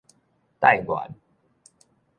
[0.59, 1.13] 帶原